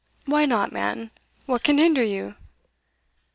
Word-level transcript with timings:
"Why 0.25 0.47
not, 0.47 0.71
man? 0.71 1.11
what 1.45 1.61
can 1.63 1.77
hinder 1.77 2.01
you?" 2.01 2.33